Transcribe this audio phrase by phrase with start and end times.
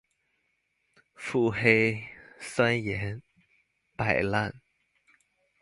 [1.13, 2.03] 腹黑、
[2.39, 3.21] 酸言、
[3.95, 4.51] 擺爛